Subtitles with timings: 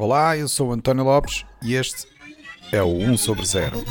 [0.00, 2.06] Olá, eu sou António Lopes e este
[2.70, 3.84] é o 1 sobre 0.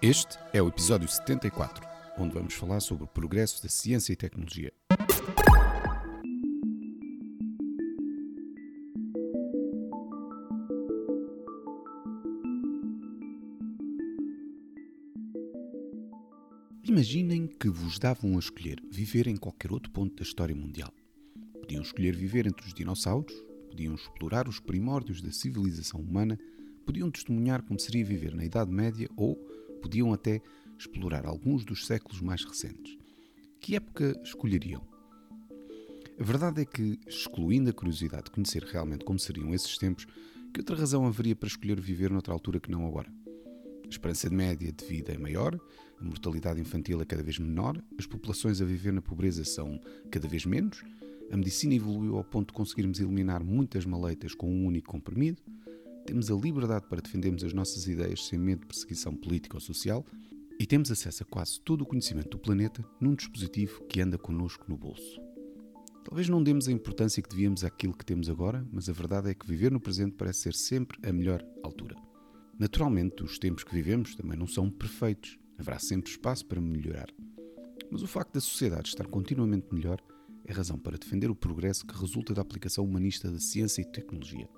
[0.00, 1.84] Este é o episódio 74,
[2.16, 4.72] onde vamos falar sobre o progresso da ciência e tecnologia.
[17.66, 20.94] Que vos davam a escolher viver em qualquer outro ponto da história mundial.
[21.60, 23.34] Podiam escolher viver entre os dinossauros,
[23.68, 26.38] podiam explorar os primórdios da civilização humana,
[26.84, 29.34] podiam testemunhar como seria viver na Idade Média ou
[29.82, 30.40] podiam até
[30.78, 32.96] explorar alguns dos séculos mais recentes.
[33.60, 34.86] Que época escolheriam?
[36.20, 40.06] A verdade é que, excluindo a curiosidade de conhecer realmente como seriam esses tempos,
[40.54, 43.12] que outra razão haveria para escolher viver noutra altura que não agora?
[43.86, 45.58] A esperança de média de vida é maior,
[45.98, 50.28] a mortalidade infantil é cada vez menor, as populações a viver na pobreza são cada
[50.28, 50.82] vez menos,
[51.30, 55.42] a medicina evoluiu ao ponto de conseguirmos eliminar muitas maleitas com um único comprimido,
[56.04, 60.04] temos a liberdade para defendermos as nossas ideias sem medo de perseguição política ou social
[60.58, 64.64] e temos acesso a quase todo o conhecimento do planeta num dispositivo que anda connosco
[64.68, 65.20] no bolso.
[66.04, 69.34] Talvez não demos a importância que devíamos àquilo que temos agora, mas a verdade é
[69.34, 71.96] que viver no presente parece ser sempre a melhor altura.
[72.58, 77.08] Naturalmente, os tempos que vivemos também não são perfeitos, haverá sempre espaço para melhorar.
[77.90, 80.02] Mas o facto da sociedade estar continuamente melhor
[80.44, 84.48] é razão para defender o progresso que resulta da aplicação humanista da ciência e tecnologia.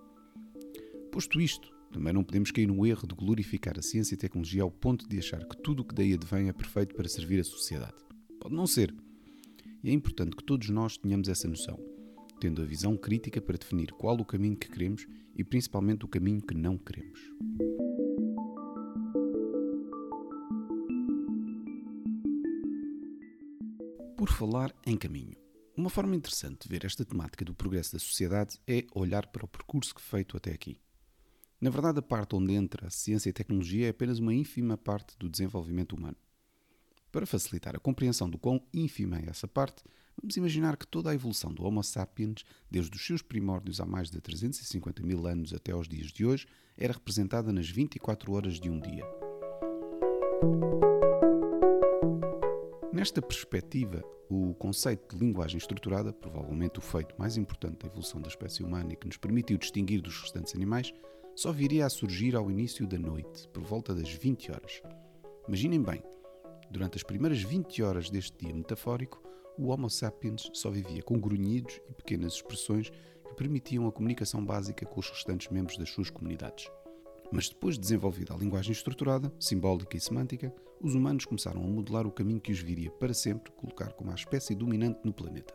[1.10, 4.70] Posto isto, também não podemos cair no erro de glorificar a ciência e tecnologia ao
[4.70, 7.96] ponto de achar que tudo o que daí advém é perfeito para servir a sociedade.
[8.38, 8.94] Pode não ser.
[9.82, 11.78] E é importante que todos nós tenhamos essa noção,
[12.38, 16.40] tendo a visão crítica para definir qual o caminho que queremos e principalmente o caminho
[16.40, 17.20] que não queremos.
[24.16, 25.36] Por falar em caminho.
[25.76, 29.48] Uma forma interessante de ver esta temática do progresso da sociedade é olhar para o
[29.48, 30.80] percurso que feito até aqui.
[31.60, 34.76] Na verdade, a parte onde entra a ciência e a tecnologia é apenas uma ínfima
[34.76, 36.16] parte do desenvolvimento humano.
[37.10, 39.82] Para facilitar a compreensão do quão ínfima é essa parte,
[40.20, 44.10] vamos imaginar que toda a evolução do Homo sapiens, desde os seus primórdios há mais
[44.10, 46.46] de 350 mil anos até aos dias de hoje,
[46.76, 49.04] era representada nas 24 horas de um dia.
[52.92, 58.28] Nesta perspectiva, o conceito de linguagem estruturada, provavelmente o feito mais importante da evolução da
[58.28, 60.92] espécie humana e que nos permitiu distinguir dos restantes animais,
[61.34, 64.82] só viria a surgir ao início da noite, por volta das 20 horas.
[65.46, 66.02] Imaginem bem,
[66.70, 69.22] durante as primeiras 20 horas deste dia metafórico,
[69.58, 74.86] o Homo sapiens só vivia com grunhidos e pequenas expressões que permitiam a comunicação básica
[74.86, 76.70] com os restantes membros das suas comunidades.
[77.32, 82.06] Mas depois de desenvolvida a linguagem estruturada, simbólica e semântica, os humanos começaram a modelar
[82.06, 85.54] o caminho que os viria para sempre colocar como a espécie dominante no planeta.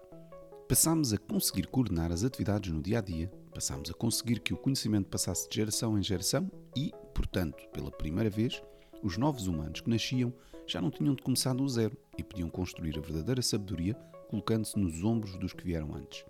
[0.67, 4.57] Passámos a conseguir coordenar as atividades no dia a dia, passámos a conseguir que o
[4.57, 8.61] conhecimento passasse de geração em geração e, portanto, pela primeira vez,
[9.01, 10.33] os novos humanos que nasciam
[10.67, 13.95] já não tinham de começar do zero e podiam construir a verdadeira sabedoria
[14.29, 16.25] colocando-se nos ombros dos que vieram antes.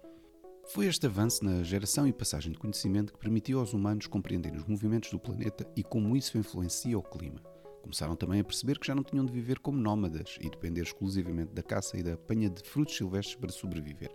[0.67, 4.65] Foi este avanço na geração e passagem de conhecimento que permitiu aos humanos compreenderem os
[4.65, 7.41] movimentos do planeta e como isso influencia o clima.
[7.81, 11.53] Começaram também a perceber que já não tinham de viver como nómadas e depender exclusivamente
[11.53, 14.09] da caça e da apanha de frutos silvestres para sobreviver.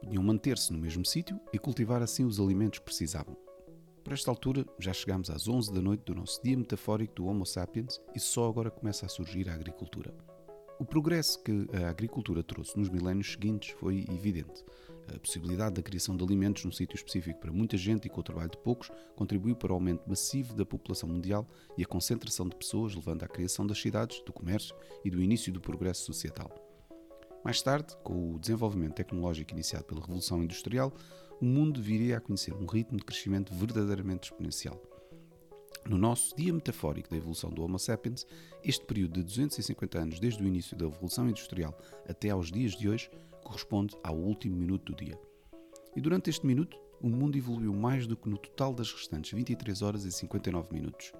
[0.00, 3.43] Podiam manter-se no mesmo sítio e cultivar assim os alimentos que precisavam.
[4.04, 7.46] Por esta altura, já chegámos às 11 da noite do nosso dia metafórico do Homo
[7.46, 10.14] sapiens e só agora começa a surgir a agricultura.
[10.78, 14.62] O progresso que a agricultura trouxe nos milénios seguintes foi evidente.
[15.08, 18.24] A possibilidade da criação de alimentos num sítio específico para muita gente e com o
[18.24, 21.48] trabalho de poucos contribuiu para o aumento massivo da população mundial
[21.78, 25.50] e a concentração de pessoas, levando à criação das cidades, do comércio e do início
[25.50, 26.50] do progresso societal.
[27.44, 30.90] Mais tarde, com o desenvolvimento tecnológico iniciado pela Revolução Industrial,
[31.40, 34.80] o mundo viria a conhecer um ritmo de crescimento verdadeiramente exponencial.
[35.88, 38.26] No nosso dia metafórico da evolução do Homo sapiens,
[38.62, 41.78] este período de 250 anos desde o início da Revolução Industrial
[42.08, 43.10] até aos dias de hoje
[43.42, 45.18] corresponde ao último minuto do dia.
[45.94, 49.82] E durante este minuto, o mundo evoluiu mais do que no total das restantes 23
[49.82, 51.12] horas e 59 minutos.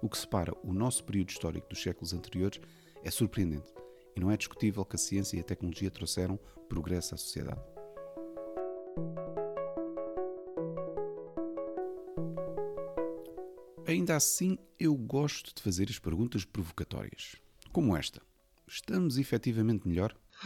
[0.00, 2.60] O que separa o nosso período histórico dos séculos anteriores
[3.02, 3.74] é surpreendente
[4.14, 6.38] e não é discutível que a ciência e a tecnologia trouxeram
[6.68, 7.75] progresso à sociedade.
[13.96, 17.36] Ainda assim, eu gosto de fazer as perguntas provocatórias,
[17.72, 18.20] como esta:
[18.68, 20.14] Estamos efetivamente melhor?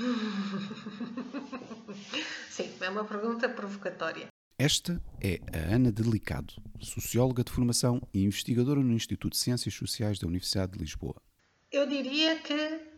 [2.48, 4.28] Sim, é uma pergunta provocatória.
[4.56, 10.18] Esta é a Ana Delicado, socióloga de formação e investigadora no Instituto de Ciências Sociais
[10.18, 11.20] da Universidade de Lisboa.
[11.72, 12.90] Eu diria que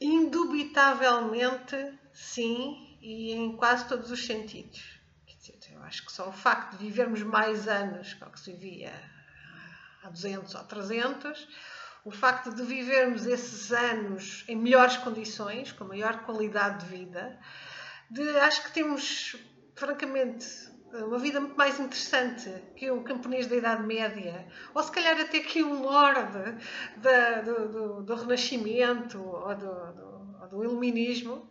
[0.00, 1.76] Indubitavelmente,
[2.12, 5.00] sim, e em quase todos os sentidos.
[5.70, 8.92] Eu acho que só o facto de vivermos mais anos que o que se vivia
[10.02, 11.48] há 200 ou 300,
[12.04, 17.38] o facto de vivermos esses anos em melhores condições, com maior qualidade de vida,
[18.10, 19.36] de, acho que temos,
[19.74, 20.46] francamente,
[20.92, 25.40] uma vida muito mais interessante que o camponês da Idade Média, ou se calhar até
[25.40, 26.58] que um lorde
[26.96, 31.50] do, do, do, Renascimento ou do, do, do Iluminismo.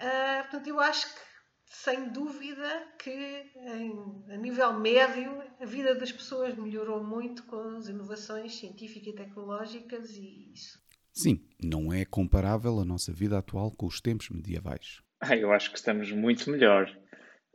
[0.00, 1.20] Uh, portanto, eu acho que,
[1.66, 3.10] sem dúvida, que
[3.54, 9.16] em, a nível médio a vida das pessoas melhorou muito com as inovações científicas e
[9.16, 10.80] tecnológicas e isso.
[11.12, 15.02] Sim, não é comparável a nossa vida atual com os tempos medievais.
[15.20, 16.90] Ah, eu acho que estamos muito melhor.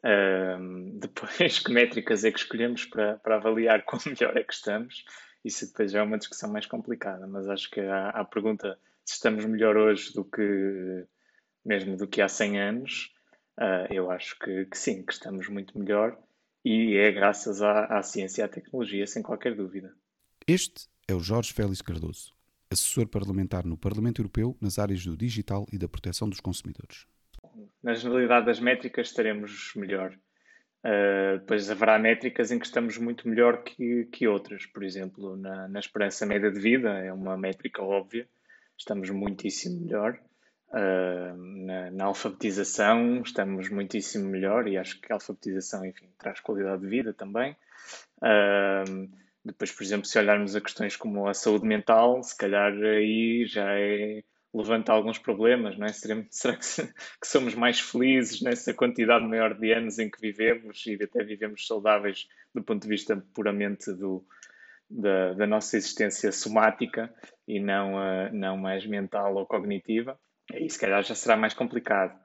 [0.03, 5.03] Uh, depois, que métricas é que escolhemos para, para avaliar quão melhor é que estamos?
[5.43, 9.15] Isso depois já é uma discussão mais complicada, mas acho que a, a pergunta se
[9.15, 11.05] estamos melhor hoje do que
[11.63, 13.11] mesmo do que há 100 anos,
[13.59, 16.19] uh, eu acho que, que, sim, que estamos muito melhor
[16.65, 19.93] e é graças à, à ciência e à tecnologia, sem qualquer dúvida.
[20.47, 22.33] Este é o Jorge Félix Cardoso,
[22.69, 27.05] assessor parlamentar no Parlamento Europeu nas áreas do digital e da proteção dos consumidores
[27.81, 30.13] na generalidade das métricas estaremos melhor.
[30.83, 34.65] Uh, depois haverá métricas em que estamos muito melhor que, que outras.
[34.67, 38.27] Por exemplo, na, na, esperança média de vida, é uma métrica óbvia,
[38.77, 40.19] estamos muitíssimo melhor.
[40.69, 46.81] Uh, na, na, alfabetização estamos muitíssimo melhor e acho que a alfabetização, enfim, traz qualidade
[46.81, 47.55] de vida também.
[48.17, 49.09] Uh,
[49.43, 53.71] depois, por exemplo, se olharmos a questões como a saúde mental, se calhar aí já
[53.71, 54.23] é
[54.55, 55.91] levanta alguns problemas, não é?
[55.93, 60.97] Será que, que, somos mais felizes nessa quantidade maior de anos em que vivemos e
[61.01, 64.25] até vivemos saudáveis do ponto de vista puramente do,
[64.89, 67.13] da, da nossa existência somática
[67.47, 70.17] e não, uh, não mais mental ou cognitiva?
[70.51, 72.19] Aí se calhar já será mais complicado.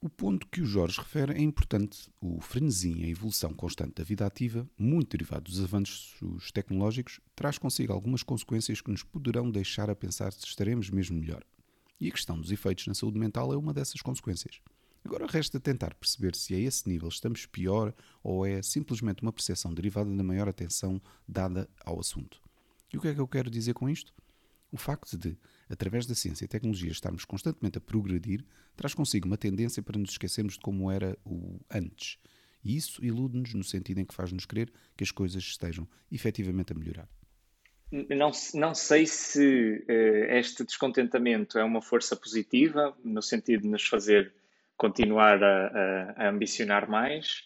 [0.00, 2.10] O ponto que o Jorge refere é importante.
[2.20, 7.92] O frenesi, a evolução constante da vida ativa, muito derivado dos avanços tecnológicos, traz consigo
[7.92, 11.42] algumas consequências que nos poderão deixar a pensar se estaremos mesmo melhor.
[11.98, 14.60] E a questão dos efeitos na saúde mental é uma dessas consequências.
[15.04, 19.72] Agora resta tentar perceber se a esse nível estamos pior ou é simplesmente uma percepção
[19.72, 22.42] derivada da maior atenção dada ao assunto.
[22.92, 24.14] E o que é que eu quero dizer com isto?
[24.70, 25.36] O facto de,
[25.68, 28.44] através da ciência e tecnologia, estarmos constantemente a progredir
[28.76, 32.18] traz consigo uma tendência para nos esquecermos de como era o antes.
[32.64, 36.76] E isso ilude-nos no sentido em que faz-nos crer que as coisas estejam efetivamente a
[36.76, 37.08] melhorar
[38.10, 43.86] não, não sei se uh, este descontentamento é uma força positiva, no sentido de nos
[43.86, 44.32] fazer
[44.76, 47.44] continuar a, a, a ambicionar mais,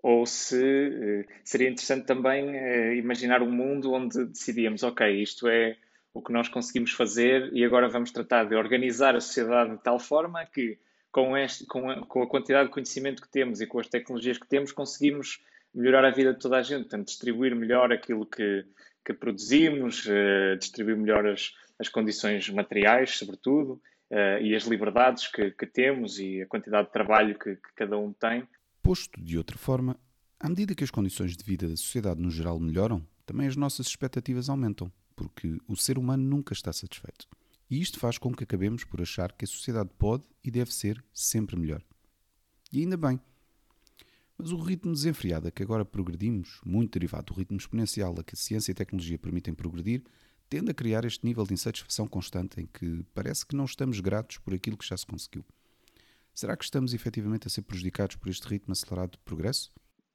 [0.00, 5.76] ou se uh, seria interessante também uh, imaginar um mundo onde decidíamos, ok, isto é
[6.18, 10.00] o que nós conseguimos fazer e agora vamos tratar de organizar a sociedade de tal
[10.00, 10.76] forma que,
[11.12, 14.36] com, este, com, a, com a quantidade de conhecimento que temos e com as tecnologias
[14.36, 15.40] que temos, conseguimos
[15.72, 18.64] melhorar a vida de toda a gente, portanto, distribuir melhor aquilo que,
[19.04, 23.80] que produzimos, uh, distribuir melhor as, as condições materiais, sobretudo,
[24.10, 27.96] uh, e as liberdades que, que, temos e a quantidade de trabalho que, que cada
[27.96, 28.42] um tem.
[28.82, 29.96] Posto de outra forma,
[30.40, 33.86] à medida que as condições de vida da sociedade no geral melhoram, também as nossas
[33.86, 37.26] expectativas aumentam, porque o ser humano nunca está satisfeito.
[37.68, 41.04] E isto faz com que acabemos por achar que a sociedade pode e deve ser
[41.12, 41.82] sempre melhor.
[42.72, 43.20] E ainda bem,
[44.38, 48.36] mas o ritmo desenfreado a que agora progredimos, muito derivado do ritmo exponencial a que
[48.36, 50.04] a ciência e a tecnologia permitem progredir,
[50.48, 54.38] tende a criar este nível de insatisfação constante em que parece que não estamos gratos
[54.38, 55.44] por aquilo que já se conseguiu.
[56.32, 59.72] Será que estamos efetivamente a ser prejudicados por este ritmo acelerado de progresso?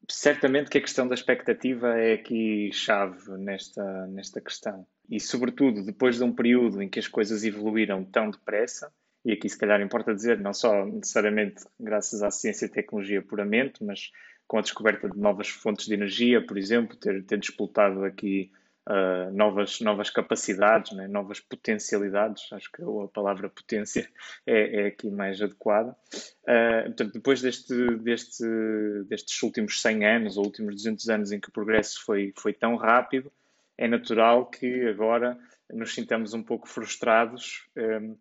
[0.10, 4.86] Certamente que a questão da expectativa é aqui chave nesta, nesta questão.
[5.10, 8.92] E, sobretudo, depois de um período em que as coisas evoluíram tão depressa,
[9.26, 13.84] e aqui se calhar importa dizer, não só necessariamente graças à ciência e tecnologia puramente,
[13.84, 14.12] mas
[14.46, 18.52] com a descoberta de novas fontes de energia, por exemplo, ter, ter disputado aqui
[18.90, 21.08] uh, novas, novas capacidades, né?
[21.08, 24.10] novas potencialidades, acho que a palavra potência
[24.46, 25.96] é, é aqui mais adequada.
[26.44, 28.44] Uh, portanto, depois deste, deste,
[29.08, 32.76] destes últimos 100 anos, ou últimos 200 anos em que o progresso foi, foi tão
[32.76, 33.32] rápido,
[33.78, 35.38] é natural que agora
[35.72, 38.16] nos sintamos um pouco frustrados um,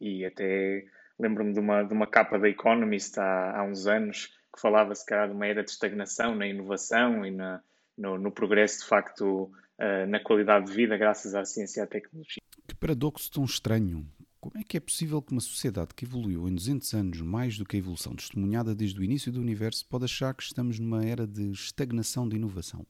[0.00, 0.86] e até
[1.18, 5.04] lembro-me de uma, de uma capa da Economist há, há uns anos que falava se
[5.04, 7.62] calhar de uma era de estagnação na inovação e na,
[7.96, 11.86] no, no progresso de facto uh, na qualidade de vida graças à ciência e à
[11.86, 12.42] tecnologia.
[12.68, 14.06] Que paradoxo tão estranho.
[14.40, 17.64] Como é que é possível que uma sociedade que evoluiu em 200 anos mais do
[17.64, 21.26] que a evolução testemunhada desde o início do universo pode achar que estamos numa era
[21.26, 22.86] de estagnação de inovação?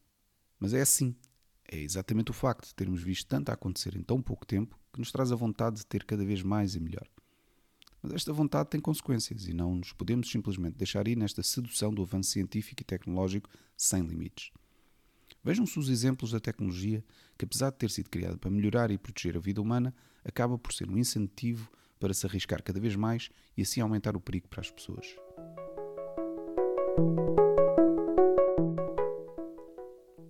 [0.58, 1.14] Mas é assim.
[1.72, 5.10] É exatamente o facto de termos visto tanto acontecer em tão pouco tempo que nos
[5.10, 7.08] traz a vontade de ter cada vez mais e melhor.
[8.02, 12.02] Mas esta vontade tem consequências e não nos podemos simplesmente deixar ir nesta sedução do
[12.02, 14.50] avanço científico e tecnológico sem limites.
[15.42, 17.02] Vejam-se os exemplos da tecnologia
[17.38, 20.72] que, apesar de ter sido criada para melhorar e proteger a vida humana, acaba por
[20.72, 24.60] ser um incentivo para se arriscar cada vez mais e assim aumentar o perigo para
[24.60, 25.06] as pessoas.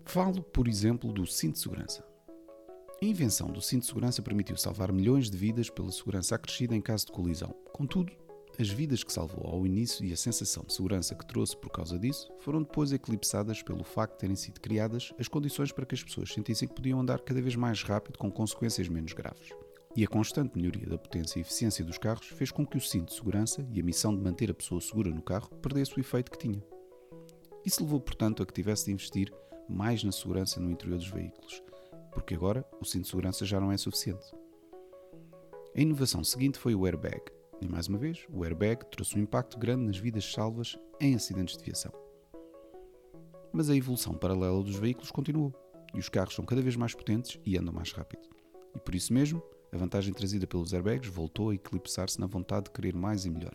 [0.04, 2.04] Falo, por exemplo, do cinto de segurança.
[3.02, 6.80] A invenção do cinto de segurança permitiu salvar milhões de vidas pela segurança acrescida em
[6.80, 7.54] caso de colisão.
[7.72, 8.12] Contudo,
[8.60, 11.98] as vidas que salvou ao início e a sensação de segurança que trouxe por causa
[11.98, 16.04] disso foram depois eclipsadas pelo facto de terem sido criadas as condições para que as
[16.04, 19.48] pessoas sentissem que podiam andar cada vez mais rápido com consequências menos graves.
[19.96, 23.08] E a constante melhoria da potência e eficiência dos carros fez com que o cinto
[23.08, 26.30] de segurança e a missão de manter a pessoa segura no carro perdesse o efeito
[26.30, 26.62] que tinha.
[27.64, 29.32] Isso levou, portanto, a que tivesse de investir
[29.68, 31.62] mais na segurança no interior dos veículos,
[32.12, 34.26] porque agora o cinto de segurança já não é suficiente.
[35.74, 37.22] A inovação seguinte foi o airbag,
[37.60, 41.56] e mais uma vez, o airbag trouxe um impacto grande nas vidas salvas em acidentes
[41.56, 41.92] de viação.
[43.52, 45.52] Mas a evolução paralela dos veículos continuou,
[45.94, 48.28] e os carros são cada vez mais potentes e andam mais rápido.
[48.74, 52.70] E por isso mesmo, a vantagem trazida pelos airbags voltou a eclipsar-se na vontade de
[52.70, 53.52] querer mais e melhor.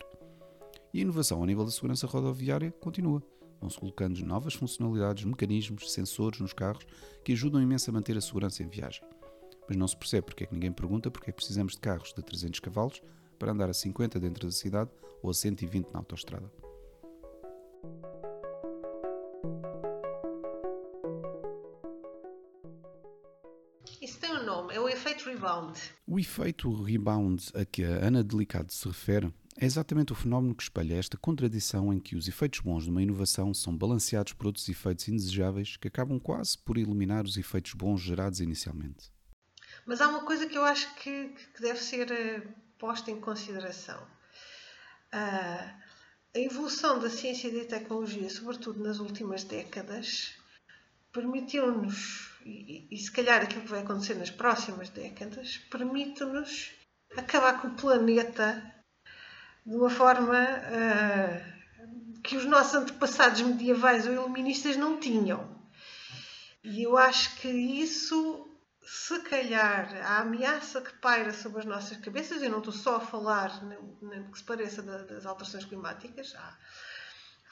[0.92, 3.22] E a inovação a nível da segurança rodoviária continua
[3.60, 6.86] Vão-se colocando novas funcionalidades, mecanismos, sensores nos carros
[7.24, 9.02] que ajudam imenso a manter a segurança em viagem.
[9.68, 12.12] Mas não se percebe porque é que ninguém pergunta porque é que precisamos de carros
[12.14, 13.02] de 300 cavalos
[13.38, 14.90] para andar a 50 dentro da cidade
[15.22, 16.50] ou a 120 na autoestrada.
[24.00, 25.78] Isso tem um nome, é o efeito rebound.
[26.06, 30.62] O efeito rebound a que a Ana Delicado se refere é exatamente o fenómeno que
[30.62, 34.68] espelha esta contradição em que os efeitos bons de uma inovação são balanceados por outros
[34.68, 39.10] efeitos indesejáveis que acabam quase por eliminar os efeitos bons gerados inicialmente.
[39.86, 44.00] Mas há uma coisa que eu acho que, que deve ser uh, posta em consideração.
[45.12, 45.86] Uh,
[46.34, 50.34] a evolução da ciência e da tecnologia, sobretudo nas últimas décadas,
[51.12, 56.72] permitiu-nos, e, se calhar aquilo que vai acontecer nas próximas décadas, permite-nos
[57.16, 58.74] acabar com o planeta
[59.64, 61.56] de uma forma uh,
[62.22, 65.56] que os nossos antepassados medievais ou iluministas não tinham.
[66.62, 68.46] E eu acho que isso,
[68.86, 73.00] se calhar, a ameaça que paira sobre as nossas cabeças, eu não estou só a
[73.00, 76.56] falar no que se pareça das alterações climáticas, há,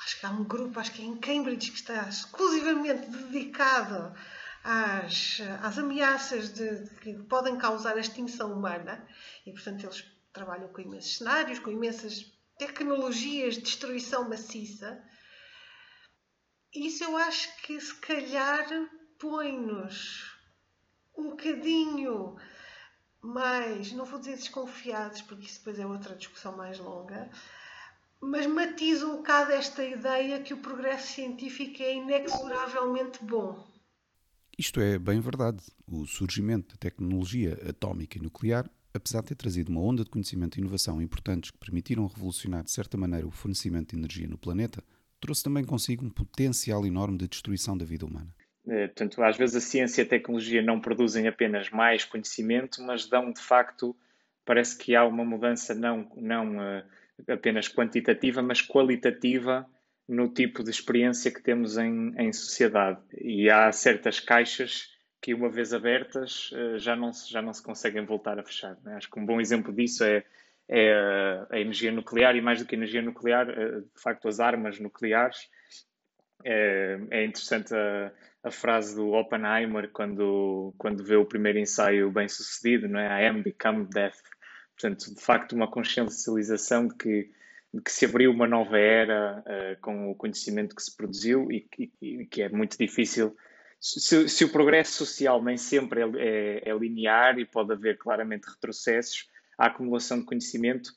[0.04, 4.14] acho que há um grupo, acho que é em Cambridge, que está exclusivamente dedicado
[4.62, 9.04] às, às ameaças de, de, que podem causar a extinção humana,
[9.44, 15.02] e portanto eles trabalham com imensos cenários, com imensas tecnologias de destruição maciça.
[16.72, 18.68] Isso eu acho que se calhar
[19.18, 20.33] põe-nos
[21.16, 22.36] um bocadinho
[23.20, 27.30] mais, não vou dizer desconfiados, porque isso depois é outra discussão mais longa,
[28.20, 33.66] mas matiza um bocado esta ideia que o progresso científico é inexoravelmente bom.
[34.58, 35.62] Isto é bem verdade.
[35.86, 40.56] O surgimento da tecnologia atómica e nuclear apesar de ter trazido uma onda de conhecimento
[40.56, 44.82] e inovação importantes que permitiram revolucionar de certa maneira o fornecimento de energia no planeta,
[45.20, 48.32] trouxe também consigo um potencial enorme de destruição da vida humana.
[48.66, 53.06] É, portanto, às vezes a ciência e a tecnologia não produzem apenas mais conhecimento, mas
[53.06, 53.94] dão de facto,
[54.44, 56.82] parece que há uma mudança não, não uh,
[57.28, 59.68] apenas quantitativa, mas qualitativa
[60.08, 63.00] no tipo de experiência que temos em, em sociedade.
[63.20, 67.62] E há certas caixas que uma vez abertas eh, já não se, já não se
[67.62, 68.76] conseguem voltar a fechar.
[68.82, 68.96] Né?
[68.96, 70.22] Acho que um bom exemplo disso é,
[70.68, 74.40] é a energia nuclear e mais do que a energia nuclear, eh, de facto as
[74.40, 75.48] armas nucleares.
[76.44, 82.28] É, é interessante a, a, frase do Oppenheimer quando, quando vê o primeiro ensaio bem
[82.28, 83.24] sucedido, não é?
[83.24, 84.18] I am become death.
[84.78, 87.30] Portanto, de facto, uma consciencialização de que,
[87.72, 91.66] de que se abriu uma nova era uh, com o conhecimento que se produziu e,
[91.78, 93.34] e, e que é muito difícil
[93.84, 98.48] se, se, o progresso social nem sempre é, é, é, linear e pode haver claramente
[98.48, 100.90] retrocessos, a acumulação de conhecimento,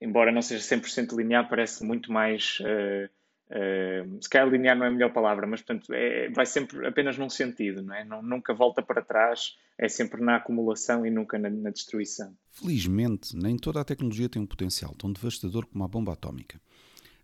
[0.00, 2.58] embora não seja 100% linear, parece muito mais.
[2.60, 3.10] Uh,
[3.52, 7.18] uh, se calhar linear não é a melhor palavra, mas portanto, é, vai sempre apenas
[7.18, 8.04] num sentido, não é?
[8.04, 12.36] Não, nunca volta para trás, é sempre na acumulação e nunca na, na destruição.
[12.50, 16.60] Felizmente, nem toda a tecnologia tem um potencial tão devastador como a bomba atómica.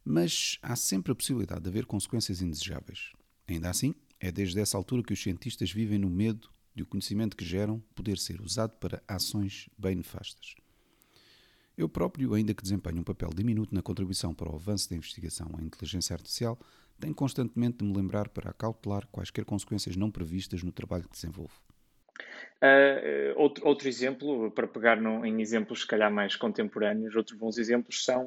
[0.05, 3.13] Mas há sempre a possibilidade de haver consequências indesejáveis.
[3.47, 7.37] Ainda assim, é desde essa altura que os cientistas vivem no medo de o conhecimento
[7.37, 10.55] que geram poder ser usado para ações bem nefastas.
[11.79, 15.49] Eu próprio, ainda que desempenho um papel diminuto na contribuição para o avanço da investigação
[15.61, 16.59] em inteligência artificial,
[16.99, 21.55] tenho constantemente de me lembrar para acautelar quaisquer consequências não previstas no trabalho que desenvolvo.
[22.61, 28.05] Uh, outro, outro exemplo, para pegar em exemplos se calhar mais contemporâneos, outros bons exemplos
[28.05, 28.25] são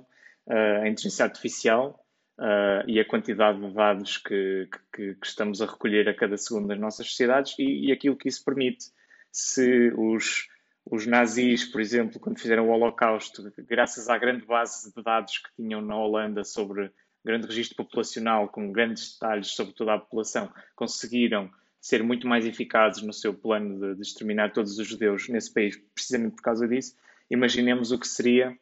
[0.48, 2.02] uh, a inteligência artificial
[2.40, 6.68] uh, e a quantidade de dados que, que, que, estamos a recolher a cada segundo
[6.68, 8.86] nas nossas sociedades e, e aquilo que isso permite.
[9.30, 10.48] Se os,
[10.86, 15.50] os nazis, por exemplo, quando fizeram o Holocausto, graças à grande base de dados que
[15.56, 16.92] tinham na Holanda sobre
[17.24, 23.02] grande registro populacional, com grandes detalhes sobre toda a população, conseguiram ser muito mais eficazes
[23.04, 26.96] no seu plano de, de exterminar todos os judeus nesse país, precisamente por causa disso.
[27.30, 28.56] Imaginemos o que seria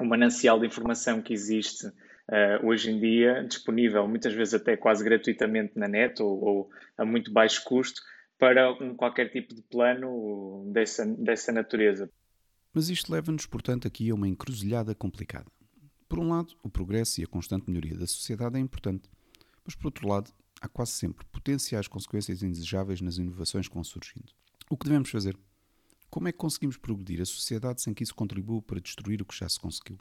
[0.00, 5.04] o manancial de informação que existe uh, hoje em dia, disponível muitas vezes até quase
[5.04, 8.00] gratuitamente na net ou, ou a muito baixo custo,
[8.38, 12.10] para um, qualquer tipo de plano dessa, dessa natureza.
[12.72, 15.50] Mas isto leva-nos, portanto, aqui a uma encruzilhada complicada.
[16.08, 19.10] Por um lado, o progresso e a constante melhoria da sociedade é importante,
[19.64, 20.30] mas por outro lado,
[20.60, 24.32] há quase sempre potenciais consequências indesejáveis nas inovações que vão surgindo.
[24.70, 25.36] O que devemos fazer?
[26.08, 29.36] Como é que conseguimos progredir a sociedade sem que isso contribua para destruir o que
[29.36, 29.98] já se conseguiu?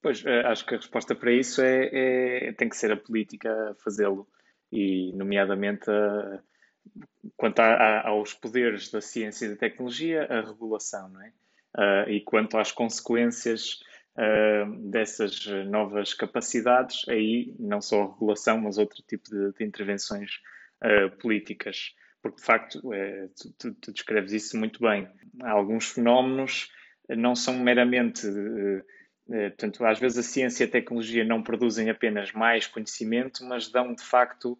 [0.00, 3.50] Pois, eh, acho que a resposta para isso é, é tem que ser a política
[3.70, 4.28] a fazê-lo,
[4.70, 6.42] e nomeadamente a,
[7.36, 11.32] quanto a, a, aos poderes da ciência e da tecnologia, a regulação, não é?
[11.76, 13.80] Uh, e quanto às consequências
[14.16, 20.40] uh, dessas novas capacidades, aí não só a regulação, mas outro tipo de, de intervenções
[20.82, 21.94] uh, políticas.
[22.20, 25.08] Porque, de facto, é, tu, tu, tu, descreves isso muito bem.
[25.40, 26.68] Alguns fenómenos
[27.08, 28.26] não são meramente.
[29.24, 33.94] Portanto, às vezes a ciência e a tecnologia não produzem apenas mais conhecimento, mas dão,
[33.94, 34.58] de facto,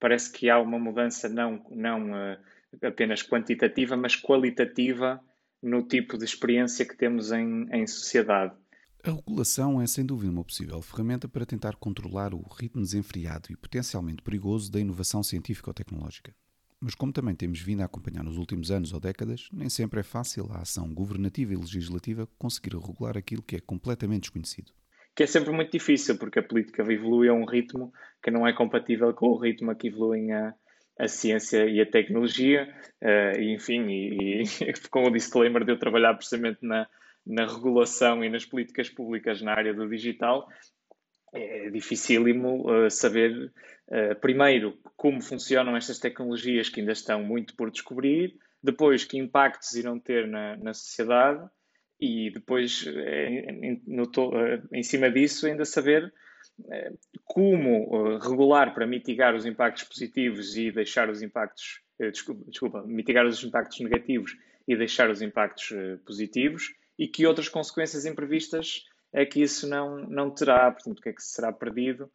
[0.00, 2.36] parece que há uma mudança não, não
[2.82, 5.20] apenas quantitativa, mas qualitativa
[5.62, 8.54] no tipo de experiência que temos em, em sociedade.
[9.02, 13.56] A regulação é sem dúvida uma possível ferramenta para tentar controlar o ritmo desenfreado e
[13.56, 16.34] potencialmente perigoso da inovação científica ou tecnológica.
[16.78, 20.02] Mas como também temos vindo a acompanhar nos últimos anos ou décadas, nem sempre é
[20.02, 24.72] fácil a ação governativa e legislativa conseguir regular aquilo que é completamente desconhecido.
[25.14, 28.52] Que é sempre muito difícil, porque a política evolui a um ritmo que não é
[28.52, 30.54] compatível com o ritmo a que evoluem a,
[30.98, 32.72] a ciência e a tecnologia.
[33.02, 36.86] Uh, e, enfim, e, e com o disclaimer de eu trabalhar precisamente na,
[37.26, 40.48] na regulação e nas políticas públicas na área do digital,
[41.32, 43.52] é dificílimo uh, saber,
[43.88, 49.74] uh, primeiro, como funcionam estas tecnologias que ainda estão muito por descobrir, depois, que impactos
[49.74, 51.48] irão ter na, na sociedade
[52.00, 54.10] e depois, eh, em, no,
[54.72, 56.12] em cima disso, ainda saber
[57.24, 63.42] como regular para mitigar os impactos positivos e deixar os impactos, desculpa, desculpa mitigar os
[63.42, 64.36] impactos negativos
[64.68, 65.72] e deixar os impactos
[66.04, 71.08] positivos e que outras consequências imprevistas é que isso não, não terá, portanto, o que
[71.08, 72.10] é que será perdido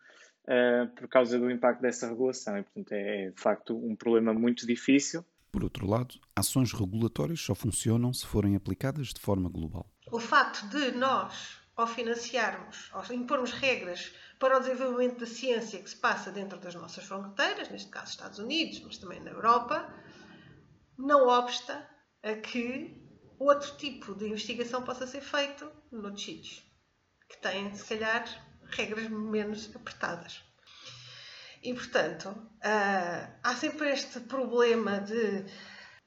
[0.96, 2.58] por causa do impacto dessa regulação.
[2.58, 5.26] E, portanto, é de facto um problema muito difícil.
[5.56, 9.90] Por outro lado, ações regulatórias só funcionam se forem aplicadas de forma global.
[10.12, 15.90] O facto de nós, ao financiarmos, ao impormos regras para o desenvolvimento da ciência que
[15.90, 19.90] se passa dentro das nossas fronteiras, neste caso Estados Unidos, mas também na Europa,
[20.98, 21.90] não obsta
[22.22, 23.02] a que
[23.40, 26.66] outro tipo de investigação possa ser feito noutros sítios,
[27.30, 28.26] que têm, se calhar,
[28.72, 30.44] regras menos apertadas.
[31.66, 35.44] E, portanto, uh, há sempre este problema de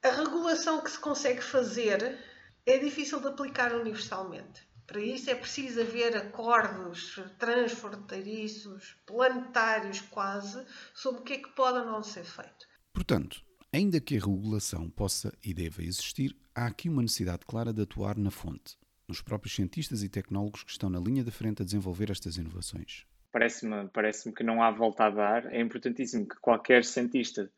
[0.01, 2.17] a regulação que se consegue fazer
[2.65, 4.65] é difícil de aplicar universalmente.
[4.87, 11.79] Para isso é preciso haver acordos transfronteiriços, planetários quase, sobre o que é que pode
[11.79, 12.65] ou não ser feito.
[12.93, 13.43] Portanto,
[13.73, 18.17] ainda que a regulação possa e deva existir, há aqui uma necessidade clara de atuar
[18.17, 18.77] na fonte,
[19.09, 23.05] nos próprios cientistas e tecnólogos que estão na linha da frente a desenvolver estas inovações.
[23.31, 25.53] Parece-me parece que não há volta a dar.
[25.53, 27.49] É importantíssimo que qualquer cientista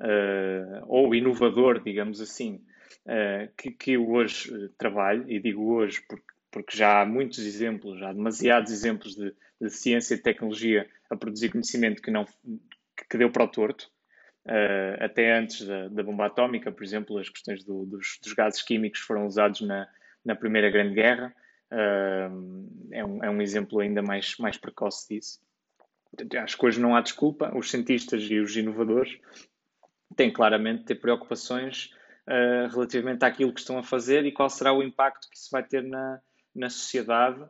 [0.00, 2.60] uh, ou inovador, digamos assim,
[3.06, 8.02] uh, que, que hoje uh, trabalhe, e digo hoje porque, porque já há muitos exemplos,
[8.02, 12.26] há demasiados exemplos de, de ciência e tecnologia a produzir conhecimento que, não,
[13.08, 13.90] que deu para o torto,
[14.98, 19.00] até antes da, da, bomba atómica, por exemplo, as questões do, dos, dos, gases químicos
[19.00, 19.86] foram usados na,
[20.24, 21.32] na Primeira Grande Guerra.
[21.72, 25.40] Uh, é, um, é, um, exemplo ainda mais, mais precoce disso.
[26.42, 27.56] Acho que hoje não há desculpa.
[27.56, 29.18] Os cientistas e os inovadores
[30.16, 31.92] têm claramente de ter preocupações
[32.26, 35.62] uh, relativamente àquilo que estão a fazer e qual será o impacto que isso vai
[35.62, 36.20] ter na,
[36.54, 37.44] na sociedade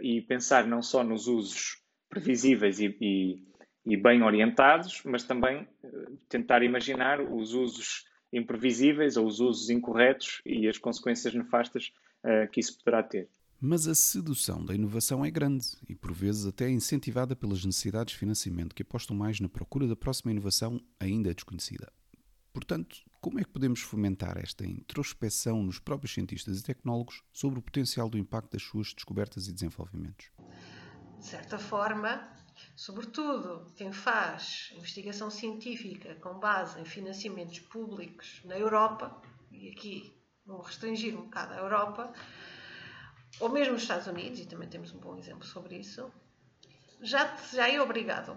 [0.00, 3.42] e pensar não só nos usos previsíveis e, e
[3.88, 5.88] e bem orientados, mas também eh,
[6.28, 11.90] tentar imaginar os usos imprevisíveis ou os usos incorretos e as consequências nefastas
[12.22, 13.26] uh, que isso poderá ter.
[13.60, 18.18] Mas a sedução da inovação é grande e, por vezes, até incentivada pelas necessidades de
[18.18, 21.92] financiamento que apostam mais na procura da próxima inovação ainda desconhecida.
[22.52, 27.62] Portanto, como é que podemos fomentar esta introspeção nos próprios cientistas e tecnólogos sobre o
[27.62, 30.30] potencial do impacto das suas descobertas e desenvolvimentos?
[31.18, 32.30] De certa forma,
[32.76, 40.16] sobretudo quem faz investigação científica com base em financiamentos públicos na Europa, e aqui
[40.46, 42.12] vou restringir um bocado a Europa,
[43.40, 46.12] ou mesmo nos Estados Unidos, e também temos um bom exemplo sobre isso,
[47.00, 48.36] já, já é obrigado,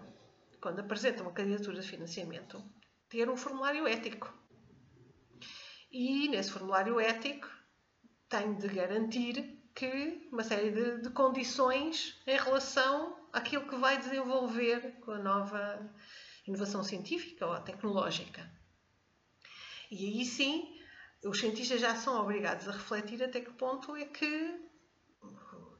[0.62, 2.64] quando apresenta uma candidatura de financiamento,
[3.10, 4.32] ter um formulário ético.
[5.92, 7.50] E nesse formulário ético
[8.30, 15.00] tem de garantir que uma série de, de, condições em relação àquilo que vai desenvolver
[15.02, 15.90] com a nova
[16.48, 18.50] inovação científica ou tecnológica.
[19.90, 20.80] E aí sim,
[21.26, 24.71] os cientistas já são obrigados a refletir até que ponto é que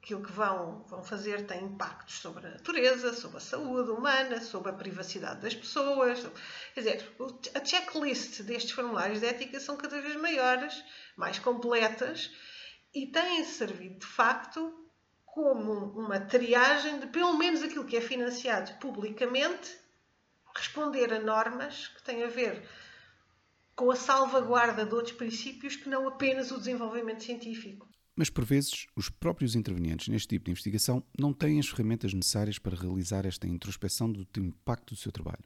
[0.02, 4.72] aquilo que vão, vão fazer tem impactos sobre a natureza, sobre a saúde humana, sobre
[4.72, 6.26] a privacidade das pessoas.
[6.74, 7.16] Quer dizer,
[7.54, 10.84] a checklist destes formulários de ética são cada vez maiores,
[11.16, 12.32] mais completas
[12.94, 14.76] e têm servido de facto
[15.24, 19.80] como uma triagem de pelo menos aquilo que é financiado publicamente
[20.54, 22.68] responder a normas que têm a ver
[23.76, 27.91] com a salvaguarda de outros princípios que não apenas o desenvolvimento científico.
[28.16, 32.60] Mas, por vezes, os próprios intervenientes neste tipo de investigação não têm as ferramentas necessárias
[32.60, 35.44] para realizar esta introspeção do impacto do seu trabalho.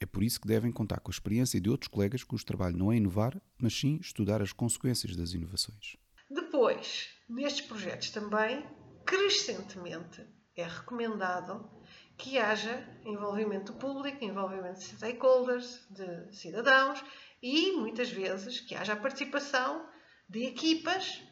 [0.00, 2.92] É por isso que devem contar com a experiência de outros colegas cujo trabalho não
[2.92, 5.96] é inovar, mas sim estudar as consequências das inovações.
[6.28, 8.66] Depois, nestes projetos também,
[9.06, 10.22] crescentemente
[10.56, 11.70] é recomendado
[12.16, 17.02] que haja envolvimento público, envolvimento de stakeholders, de cidadãos
[17.42, 19.88] e, muitas vezes, que haja a participação
[20.28, 21.22] de equipas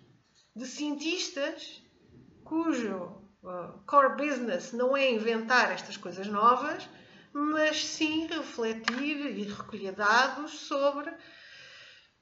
[0.54, 1.82] de cientistas
[2.44, 6.88] cujo uh, core business não é inventar estas coisas novas,
[7.32, 11.10] mas sim refletir e recolher dados sobre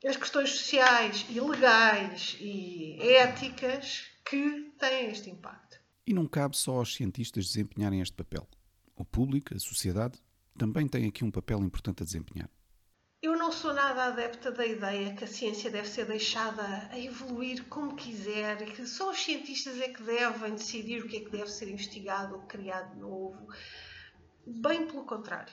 [0.07, 5.81] as questões sociais e legais e éticas que têm este impacto.
[6.07, 8.49] E não cabe só aos cientistas desempenharem este papel.
[8.97, 10.19] O público, a sociedade,
[10.57, 12.51] também tem aqui um papel importante a desempenhar.
[13.23, 17.69] Eu não sou nada adepta da ideia que a ciência deve ser deixada a evoluir
[17.69, 21.31] como quiser e que só os cientistas é que devem decidir o que é que
[21.31, 23.47] deve ser investigado ou criado novo.
[24.47, 25.53] Bem pelo contrário.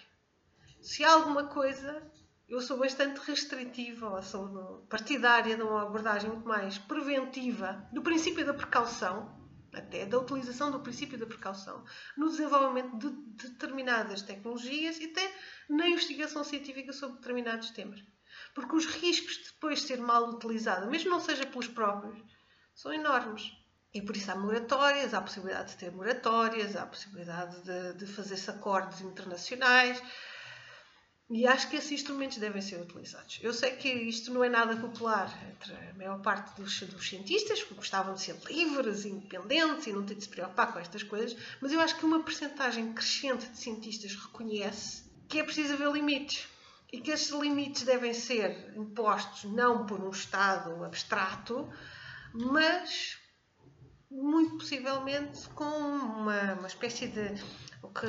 [0.82, 2.10] Se há alguma coisa,
[2.48, 8.46] eu sou bastante restritiva, ou sou partidária de uma abordagem muito mais preventiva do princípio
[8.46, 11.84] da precaução, até da utilização do princípio da precaução
[12.18, 13.10] no desenvolvimento de
[13.50, 15.34] determinadas tecnologias e até
[15.70, 18.04] na investigação científica sobre determinados temas.
[18.54, 22.20] Porque os riscos de depois ser mal utilizada, mesmo não seja pelos próprios,
[22.74, 23.52] são enormes.
[23.94, 27.94] E por isso há moratórias, há a possibilidade de ter moratórias, há a possibilidade de,
[27.94, 30.02] de fazer-se acordos internacionais,
[31.30, 33.40] e acho que esses instrumentos devem ser utilizados.
[33.42, 37.62] Eu sei que isto não é nada popular entre a maior parte dos, dos cientistas,
[37.64, 41.38] que gostavam de ser livres, independentes e não ter de se preocupar com estas coisas,
[41.62, 46.48] mas eu acho que uma percentagem crescente de cientistas reconhece que é preciso haver limites
[46.94, 51.70] e que esses limites devem ser impostos não por um Estado abstrato,
[52.34, 53.18] mas
[54.10, 57.36] muito possivelmente com uma, uma espécie de
[57.84, 58.08] o que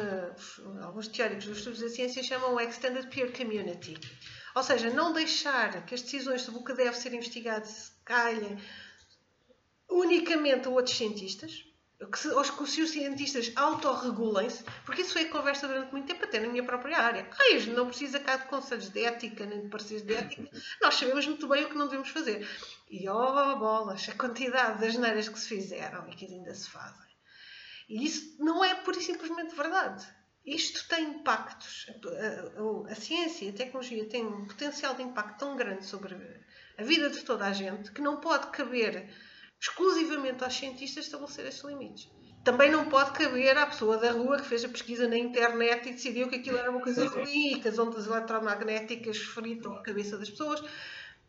[0.83, 3.99] alguns teóricos dos estudos da ciência chamam o Extended Peer Community.
[4.55, 8.59] Ou seja, não deixar que as decisões sobre o que deve ser investigado se calhem
[9.89, 11.65] unicamente a outros cientistas,
[12.07, 16.25] que se, ou que os cientistas autorregulem-se, porque isso foi a conversa durante muito tempo,
[16.25, 17.29] até na minha própria área.
[17.41, 20.49] Ai, não precisa cá de conselhos de ética, nem de pareceres de ética,
[20.81, 22.47] nós sabemos muito bem o que não devemos fazer.
[22.89, 27.08] E, oh, bolas, a quantidade de asneiras que se fizeram e que ainda se fazem.
[27.89, 30.07] E isso não é pura e simplesmente verdade.
[30.45, 31.87] Isto tem impactos.
[31.89, 36.15] A, a, a ciência e a tecnologia têm um potencial de impacto tão grande sobre
[36.77, 39.11] a vida de toda a gente que não pode caber
[39.61, 42.09] exclusivamente aos cientistas estabelecer estes limites.
[42.45, 45.93] Também não pode caber à pessoa da rua que fez a pesquisa na internet e
[45.93, 50.17] decidiu que aquilo era uma coisa ruim e que as ondas eletromagnéticas fritam a cabeça
[50.17, 50.63] das pessoas.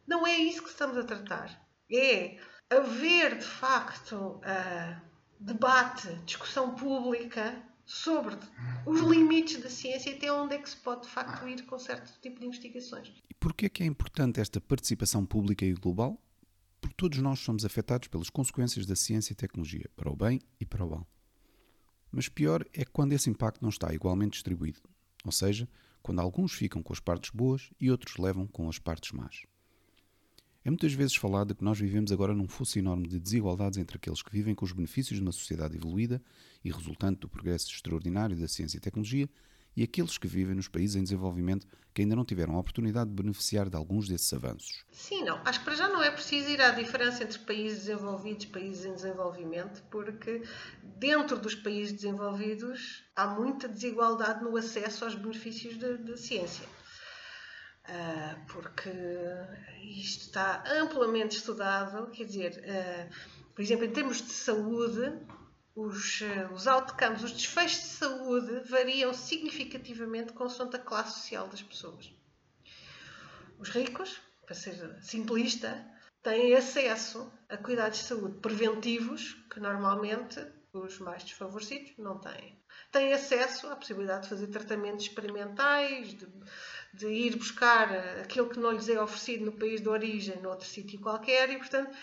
[0.07, 1.61] Não é isso que estamos a tratar.
[1.91, 2.37] É
[2.69, 5.08] haver, de facto, uh,
[5.39, 8.37] debate, discussão pública sobre
[8.85, 11.79] os limites da ciência e até onde é que se pode de facto ir com
[11.79, 13.11] certo tipo de investigações.
[13.29, 16.21] E porquê é que é importante esta participação pública e global?
[16.79, 20.65] Porque todos nós somos afetados pelas consequências da ciência e tecnologia, para o bem e
[20.65, 21.07] para o mal.
[22.11, 24.81] Mas pior é quando esse impacto não está igualmente distribuído,
[25.25, 25.67] ou seja,
[26.01, 29.43] quando alguns ficam com as partes boas e outros levam com as partes más.
[30.63, 34.21] É muitas vezes falado que nós vivemos agora num fosso enorme de desigualdades entre aqueles
[34.21, 36.21] que vivem com os benefícios de uma sociedade evoluída
[36.63, 39.29] e resultante do progresso extraordinário da ciência e tecnologia
[39.75, 43.15] e aqueles que vivem nos países em desenvolvimento que ainda não tiveram a oportunidade de
[43.15, 44.83] beneficiar de alguns desses avanços.
[44.91, 45.39] Sim, não.
[45.45, 48.85] Acho que para já não é preciso ir à diferença entre países desenvolvidos e países
[48.85, 50.43] em desenvolvimento, porque
[50.83, 56.67] dentro dos países desenvolvidos há muita desigualdade no acesso aos benefícios da ciência.
[57.89, 58.91] Uh, porque
[59.81, 65.19] isto está amplamente estudado, quer dizer, uh, por exemplo, em termos de saúde,
[65.75, 71.63] os, uh, os outcomes, os desfechos de saúde variam significativamente consoante a classe social das
[71.63, 72.13] pessoas.
[73.57, 75.83] Os ricos, para ser simplista,
[76.21, 82.59] têm acesso a cuidados de saúde preventivos que normalmente os mais desfavorecidos não têm.
[82.91, 86.27] Têm acesso à possibilidade de fazer tratamentos experimentais, de
[86.93, 90.99] de ir buscar aquilo que não lhes é oferecido no país de origem, noutro sítio
[90.99, 91.95] qualquer, e portanto,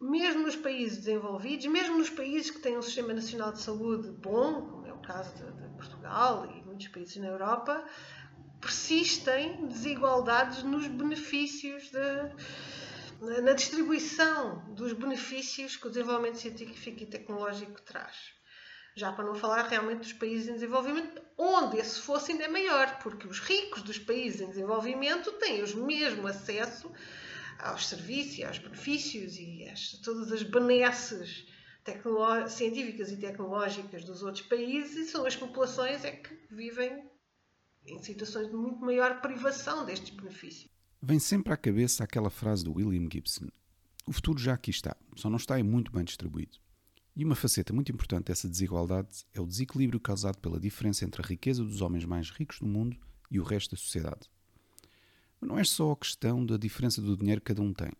[0.00, 4.62] mesmo nos países desenvolvidos, mesmo nos países que têm um sistema nacional de saúde bom,
[4.62, 7.84] como é o caso de, de Portugal e muitos países na Europa,
[8.60, 17.80] persistem desigualdades nos benefícios de, na distribuição dos benefícios que o desenvolvimento científico e tecnológico
[17.82, 18.39] traz.
[19.00, 22.98] Já para não falar realmente dos países em desenvolvimento, onde esse fosse ainda é maior,
[22.98, 26.92] porque os ricos dos países em desenvolvimento têm o mesmo acesso
[27.58, 31.46] aos serviços e aos benefícios e a todas as benesses
[32.50, 37.02] científicas e tecnológicas dos outros países e são as populações é que vivem
[37.86, 40.68] em situações de muito maior privação destes benefícios.
[41.00, 43.48] Vem sempre à cabeça aquela frase do William Gibson:
[44.06, 46.58] O futuro já aqui está, só não está aí muito bem distribuído.
[47.20, 51.26] E uma faceta muito importante dessa desigualdade é o desequilíbrio causado pela diferença entre a
[51.26, 52.96] riqueza dos homens mais ricos do mundo
[53.30, 54.30] e o resto da sociedade.
[55.38, 57.92] Mas não é só a questão da diferença do dinheiro que cada um tem.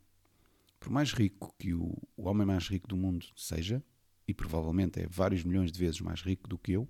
[0.80, 3.84] Por mais rico que o, o homem mais rico do mundo seja,
[4.26, 6.88] e provavelmente é vários milhões de vezes mais rico do que eu,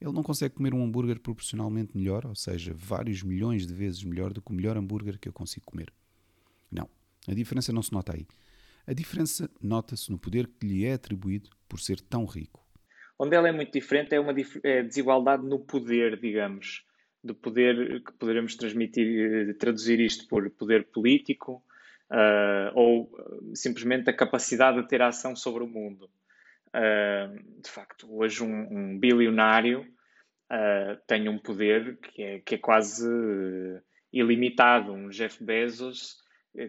[0.00, 4.32] ele não consegue comer um hambúrguer proporcionalmente melhor, ou seja, vários milhões de vezes melhor
[4.32, 5.92] do que o melhor hambúrguer que eu consigo comer.
[6.68, 6.88] Não,
[7.28, 8.26] a diferença não se nota aí.
[8.86, 12.66] A diferença nota-se no poder que lhe é atribuído por ser tão rico.
[13.18, 16.84] Onde ela é muito diferente é uma é desigualdade no poder, digamos,
[17.22, 21.62] do poder que poderemos transmitir, eh, traduzir isto por poder político
[22.10, 26.10] uh, ou eh, simplesmente a capacidade de ter ação sobre o mundo.
[26.68, 32.58] Uh, de facto, hoje um, um bilionário uh, tem um poder que é, que é
[32.58, 33.08] quase
[34.12, 34.92] ilimitado.
[34.92, 36.16] Um Jeff Bezos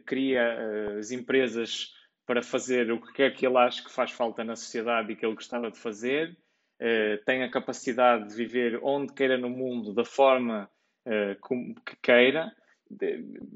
[0.06, 1.91] cria as empresas
[2.25, 5.25] para fazer o que quer que ele ache que faz falta na sociedade e que
[5.25, 6.38] ele gostava de fazer,
[6.81, 10.69] uh, tem a capacidade de viver onde queira no mundo, da forma
[11.05, 12.51] uh, que queira,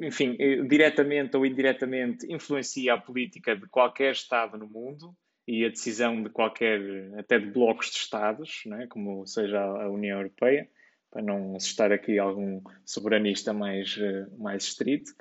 [0.02, 5.16] enfim, eh, diretamente ou indiretamente influencia a política de qualquer Estado no mundo
[5.48, 6.82] e a decisão de qualquer,
[7.20, 10.68] até de blocos de Estados, né, como seja a União Europeia,
[11.12, 13.96] para não assustar aqui algum soberanista mais,
[14.40, 15.12] mais estrito.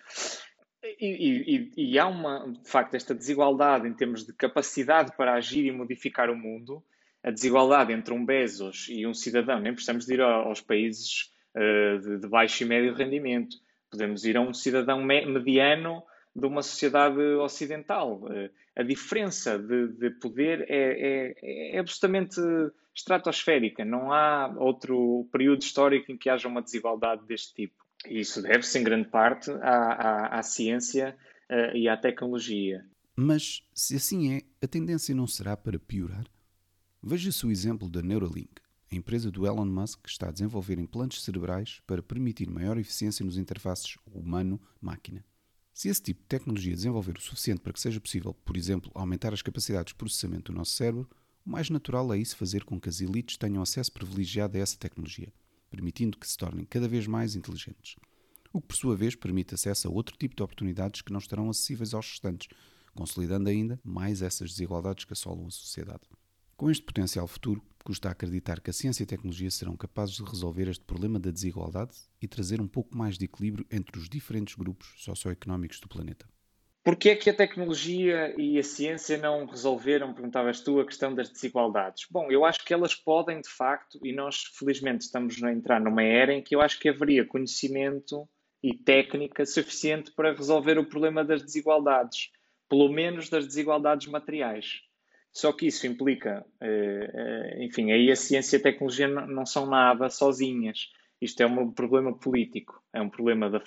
[1.00, 5.66] E, e, e, há uma, de facto, esta desigualdade em termos de capacidade para agir
[5.66, 6.82] e modificar o mundo,
[7.22, 12.18] a desigualdade entre um Bezos e um cidadão, nem precisamos de ir aos países uh,
[12.20, 13.56] de, baixo e médio rendimento,
[13.90, 16.02] podemos ir a um cidadão mediano
[16.34, 18.22] de uma sociedade ocidental.
[18.22, 22.40] Uh, a diferença de, de poder é, é, é absolutamente
[22.94, 27.85] estratosférica, não há outro período histórico em que haja uma desigualdade deste tipo.
[28.10, 31.16] Isso deve-se, em grande parte, à, à, à ciência
[31.50, 32.84] uh, e à tecnologia.
[33.14, 36.26] Mas, se assim é, a tendência não será para piorar?
[37.02, 41.22] Veja-se o exemplo da Neuralink, a empresa do Elon Musk que está a desenvolver implantes
[41.22, 45.24] cerebrais para permitir maior eficiência nos interfaces humano-máquina.
[45.72, 49.32] Se esse tipo de tecnologia desenvolver o suficiente para que seja possível, por exemplo, aumentar
[49.32, 51.08] as capacidades de processamento do nosso cérebro,
[51.44, 54.78] o mais natural é isso fazer com que as elites tenham acesso privilegiado a essa
[54.78, 55.32] tecnologia
[55.70, 57.96] permitindo que se tornem cada vez mais inteligentes.
[58.52, 61.50] O que, por sua vez, permite acesso a outro tipo de oportunidades que não estarão
[61.50, 62.48] acessíveis aos restantes,
[62.94, 66.02] consolidando ainda mais essas desigualdades que assolam a sociedade.
[66.56, 70.24] Com este potencial futuro, custa acreditar que a ciência e a tecnologia serão capazes de
[70.24, 74.54] resolver este problema da desigualdade e trazer um pouco mais de equilíbrio entre os diferentes
[74.54, 76.26] grupos socioeconómicos do planeta.
[76.86, 81.28] Porquê é que a tecnologia e a ciência não resolveram, perguntavas tu, a questão das
[81.28, 82.06] desigualdades?
[82.08, 86.04] Bom, eu acho que elas podem, de facto, e nós felizmente estamos a entrar numa
[86.04, 88.28] era em que eu acho que haveria conhecimento
[88.62, 92.30] e técnica suficiente para resolver o problema das desigualdades,
[92.68, 94.82] pelo menos das desigualdades materiais.
[95.32, 99.66] Só que isso implica, eh, eh, enfim, aí a ciência e a tecnologia não são
[99.66, 100.88] nada sozinhas.
[101.20, 103.60] Isto é um problema político, é um problema da,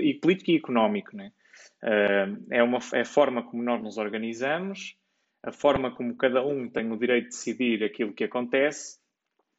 [0.00, 1.32] e político e económico, né?
[1.82, 4.96] É, uma, é a forma como nós nos organizamos,
[5.42, 8.98] a forma como cada um tem o direito de decidir aquilo que acontece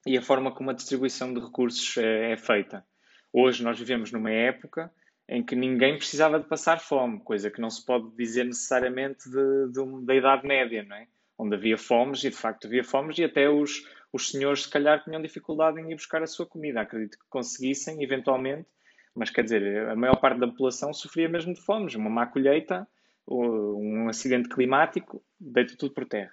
[0.06, 2.86] e a forma como a distribuição de recursos é, é feita.
[3.34, 4.92] Hoje nós vivemos numa época
[5.28, 9.72] em que ninguém precisava de passar fome, coisa que não se pode dizer necessariamente de,
[9.72, 11.08] de, da Idade Média, não é?
[11.42, 15.04] onde havia fomes e de facto havia fomes e até os, os senhores se calhar
[15.04, 16.82] tinham dificuldade em ir buscar a sua comida.
[16.82, 18.68] Acredito que conseguissem eventualmente,
[19.16, 22.88] mas quer dizer, a maior parte da população sofria mesmo de fomes, uma má colheita,
[23.28, 26.32] um acidente climático, deita tudo por terra.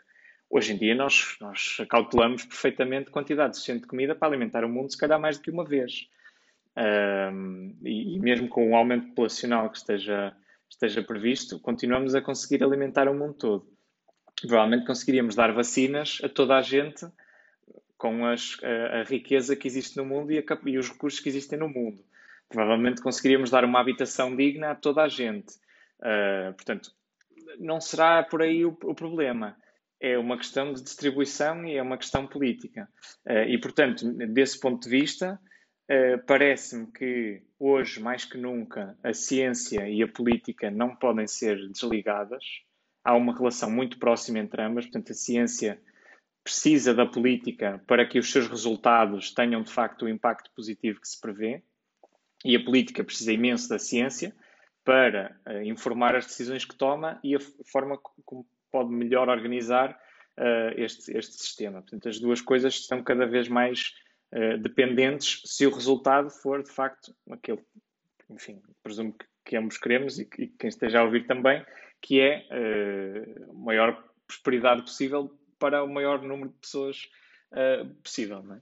[0.51, 4.91] Hoje em dia nós, nós calculamos perfeitamente quantidade suficiente de comida para alimentar o mundo,
[4.91, 6.09] se calhar mais do que uma vez.
[6.77, 10.35] Um, e, e, mesmo com o aumento populacional que esteja,
[10.71, 13.67] esteja previsto, continuamos a conseguir alimentar o mundo todo.
[14.41, 17.05] Provavelmente conseguiríamos dar vacinas a toda a gente
[17.97, 21.29] com as, a, a, riqueza que existe no mundo e, a, e, os recursos que
[21.29, 22.03] existem no mundo.
[22.48, 25.54] Provavelmente conseguiríamos dar uma habitação digna a toda a gente.
[26.00, 26.90] Uh, portanto,
[27.58, 29.56] não será por aí o, o problema
[30.00, 32.88] é uma questão de distribuição e é uma questão política.
[33.26, 35.40] Uh, e, portanto, desse ponto de vista,
[35.90, 41.68] uh, parece-me que hoje, mais que nunca, a ciência e a política não podem ser
[41.68, 42.44] desligadas.
[43.04, 45.80] Há uma relação muito próxima entre ambas, portanto, a ciência
[46.44, 51.08] precisa da política para que os seus resultados tenham, de facto, o impacto positivo que
[51.08, 51.62] se prevê,
[52.44, 54.35] e a política precisa imenso da ciência
[54.85, 59.90] para uh, informar as decisões que toma e a forma como pode melhor organizar
[60.38, 61.83] uh, este, este sistema.
[61.83, 63.92] Portanto, as duas coisas estão cada vez mais
[64.33, 67.62] uh, dependentes se o resultado for, de facto, aquele,
[68.31, 71.64] enfim, presumo que, que ambos queremos e, que, e quem esteja a ouvir também,
[72.01, 72.46] que é
[73.51, 77.11] a maior prosperidade possível para o maior número de pessoas
[78.05, 78.42] possível.
[78.42, 78.61] Não é?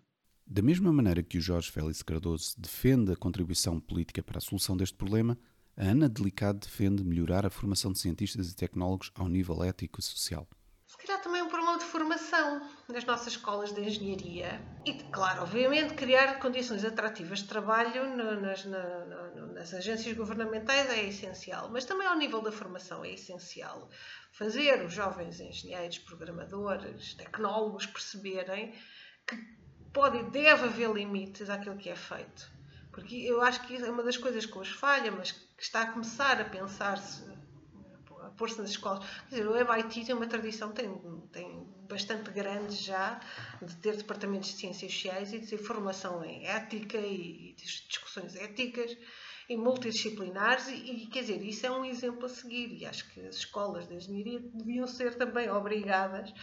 [0.49, 4.77] Da mesma maneira que o Jorge Félix Cardoso defende a contribuição política para a solução
[4.77, 5.37] deste problema,
[5.77, 10.03] a Ana Delicado defende melhorar a formação de cientistas e tecnólogos ao nível ético e
[10.05, 10.49] social.
[10.87, 15.95] Se calhar também um problema de formação nas nossas escolas de engenharia e, claro, obviamente,
[15.95, 22.41] criar condições atrativas de trabalho nas, nas agências governamentais é essencial, mas também ao nível
[22.41, 23.91] da formação é essencial.
[24.31, 28.73] Fazer os jovens engenheiros, programadores, tecnólogos perceberem
[29.27, 29.66] que
[29.97, 32.53] pode e deve haver limites àquilo que é feito.
[32.93, 35.87] Porque eu acho que é uma das coisas que hoje falha, mas que está a
[35.87, 37.25] começar a pensar-se,
[38.23, 39.09] a pôr-se nas escolas.
[39.31, 40.95] Quer dizer, o MIT tem uma tradição, tem,
[41.33, 43.19] tem bastante grande já,
[43.63, 48.95] de ter departamentos de ciências sociais e de formação em ética e, e discussões éticas
[49.49, 50.69] e multidisciplinares.
[50.69, 52.71] E, e, quer dizer, isso é um exemplo a seguir.
[52.81, 56.35] E acho que as escolas de engenharia deviam ser também obrigadas,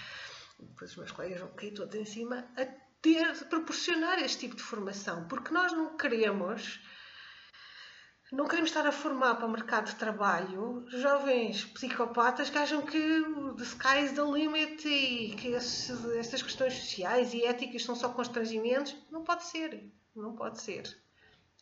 [0.60, 4.64] depois os meus colegas vão cair todos em cima, a ter, proporcionar este tipo de
[4.64, 6.80] formação, porque nós não queremos
[8.32, 12.98] não queremos estar a formar para o mercado de trabalho jovens psicopatas que acham que
[13.58, 18.10] the sky is the limit e que esses, estas questões sociais e éticas são só
[18.10, 18.96] constrangimentos.
[19.12, 19.92] Não pode ser.
[20.16, 20.84] Não pode ser.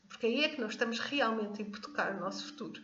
[0.08, 2.82] Porque aí é que nós estamos realmente a hipotecar o nosso futuro.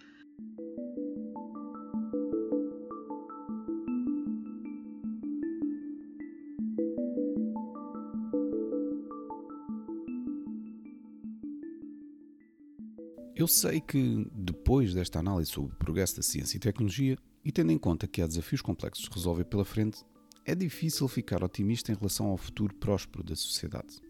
[13.48, 17.72] Eu sei que, depois desta análise sobre o progresso da ciência e tecnologia, e tendo
[17.72, 20.04] em conta que há desafios complexos de resolver pela frente,
[20.44, 24.02] é difícil ficar otimista em relação ao futuro próspero da sociedade.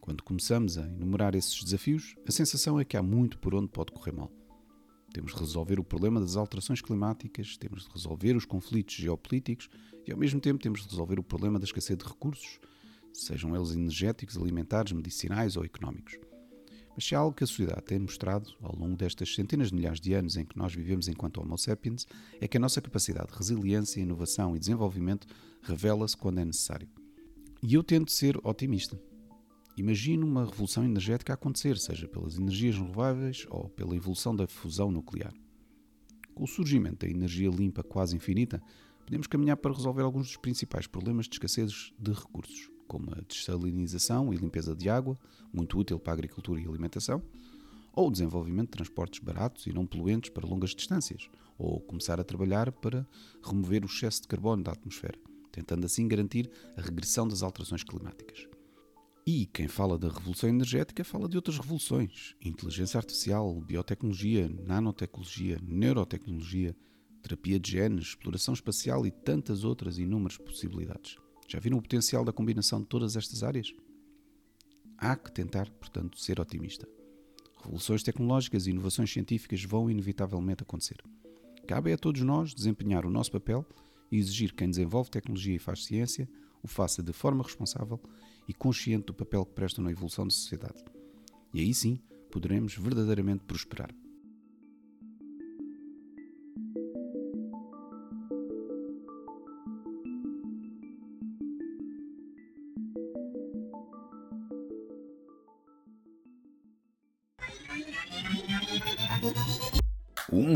[0.00, 3.90] Quando começamos a enumerar esses desafios, a sensação é que há muito por onde pode
[3.90, 4.30] correr mal.
[5.12, 9.68] Temos de resolver o problema das alterações climáticas, temos de resolver os conflitos geopolíticos
[10.06, 12.60] e, ao mesmo tempo, temos de resolver o problema da escassez de recursos,
[13.12, 16.29] sejam eles energéticos, alimentares, medicinais ou económicos.
[16.94, 20.00] Mas se há algo que a sociedade tem mostrado ao longo destas centenas de milhares
[20.00, 22.06] de anos em que nós vivemos enquanto Homo sapiens,
[22.40, 25.26] é que a nossa capacidade de resiliência, inovação e desenvolvimento
[25.62, 26.88] revela-se quando é necessário.
[27.62, 29.00] E eu tento ser otimista.
[29.76, 34.90] Imagino uma revolução energética a acontecer, seja pelas energias renováveis ou pela evolução da fusão
[34.90, 35.32] nuclear.
[36.34, 38.62] Com o surgimento da energia limpa quase infinita,
[39.04, 44.34] podemos caminhar para resolver alguns dos principais problemas de escassez de recursos como a dessalinização
[44.34, 45.16] e limpeza de água,
[45.52, 47.22] muito útil para a agricultura e alimentação,
[47.92, 52.24] ou o desenvolvimento de transportes baratos e não poluentes para longas distâncias, ou começar a
[52.24, 53.06] trabalhar para
[53.44, 55.16] remover o excesso de carbono da atmosfera,
[55.52, 58.48] tentando assim garantir a regressão das alterações climáticas.
[59.24, 66.74] E quem fala da revolução energética fala de outras revoluções: inteligência artificial, biotecnologia, nanotecnologia, neurotecnologia,
[67.22, 71.16] terapia de genes, exploração espacial e tantas outras inúmeras possibilidades.
[71.50, 73.74] Já viram o potencial da combinação de todas estas áreas?
[74.96, 76.88] Há que tentar, portanto, ser otimista.
[77.60, 81.02] Revoluções tecnológicas e inovações científicas vão inevitavelmente acontecer.
[81.66, 83.66] Cabe a todos nós desempenhar o nosso papel
[84.12, 86.28] e exigir que quem desenvolve tecnologia e faz ciência
[86.62, 88.00] o faça de forma responsável
[88.46, 90.84] e consciente do papel que prestam na evolução da sociedade.
[91.52, 93.90] E aí sim poderemos verdadeiramente prosperar.